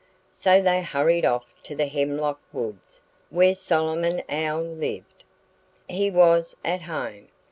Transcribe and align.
So 0.31 0.63
they 0.63 0.81
hurried 0.81 1.25
off 1.25 1.61
to 1.61 1.75
the 1.75 1.85
hemlock 1.85 2.39
woods 2.51 3.03
where 3.29 3.53
Solomon 3.53 4.23
Owl 4.29 4.63
lived. 4.63 5.23
He 5.87 6.09
was 6.09 6.55
at 6.65 6.81
home. 6.81 7.27